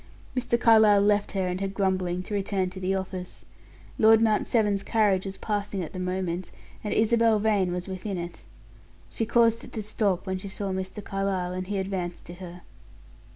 Mr. 0.35 0.59
Carlyle 0.59 0.99
left 0.99 1.33
her 1.33 1.47
and 1.47 1.61
her 1.61 1.67
grumbling 1.67 2.23
to 2.23 2.33
return 2.33 2.71
to 2.71 2.79
the 2.79 2.95
office. 2.95 3.45
Lord 3.99 4.19
Mount 4.19 4.47
Severn's 4.47 4.81
carriage 4.81 5.25
was 5.27 5.37
passing 5.37 5.83
at 5.83 5.93
the 5.93 5.99
moment, 5.99 6.49
and 6.83 6.91
Isabel 6.91 7.37
Vane 7.37 7.71
was 7.71 7.87
within 7.87 8.17
it. 8.17 8.43
She 9.11 9.27
caused 9.27 9.63
it 9.63 9.73
to 9.73 9.83
stop 9.83 10.25
when 10.25 10.39
she 10.39 10.47
saw 10.47 10.71
Mr. 10.71 11.03
Carlyle, 11.03 11.53
and 11.53 11.67
he 11.67 11.77
advanced 11.77 12.25
to 12.25 12.33
her. 12.41 12.63